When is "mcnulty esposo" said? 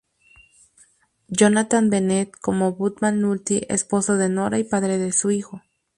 3.01-4.17